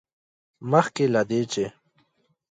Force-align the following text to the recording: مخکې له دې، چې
مخکې 0.71 1.05
له 1.13 1.21
دې، 1.29 1.41
چې 1.51 1.65